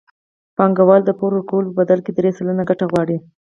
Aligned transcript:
بانکوال 0.57 1.01
د 1.05 1.09
پور 1.19 1.31
ورکولو 1.35 1.69
په 1.71 1.75
بدل 1.79 1.99
کې 2.05 2.11
درې 2.17 2.31
سلنه 2.37 2.63
ګټه 2.69 2.85
غواړي 2.91 3.17